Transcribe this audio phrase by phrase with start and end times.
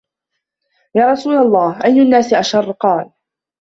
[0.95, 3.11] يَا رَسُولَ اللَّهِ أَيُّ النَّاسِ أَشَرُّ؟ قَالَ